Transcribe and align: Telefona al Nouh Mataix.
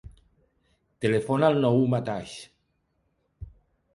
Telefona 1.05 1.51
al 1.51 1.59
Nouh 1.65 1.85
Mataix. 1.95 2.33